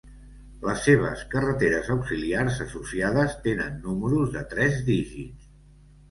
[0.67, 5.51] Les seves carreteres auxiliars associades tenen números de tres dígits.